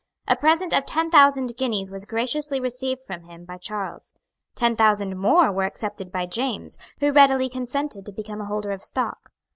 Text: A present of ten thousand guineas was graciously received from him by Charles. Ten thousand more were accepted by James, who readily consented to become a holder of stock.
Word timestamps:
A 0.27 0.35
present 0.35 0.73
of 0.73 0.87
ten 0.87 1.11
thousand 1.11 1.55
guineas 1.57 1.91
was 1.91 2.07
graciously 2.07 2.59
received 2.59 3.03
from 3.03 3.25
him 3.25 3.45
by 3.45 3.59
Charles. 3.59 4.11
Ten 4.55 4.75
thousand 4.75 5.15
more 5.15 5.51
were 5.51 5.65
accepted 5.65 6.11
by 6.11 6.25
James, 6.25 6.79
who 7.01 7.11
readily 7.11 7.49
consented 7.49 8.07
to 8.07 8.11
become 8.11 8.41
a 8.41 8.45
holder 8.45 8.71
of 8.71 8.81
stock. 8.81 9.29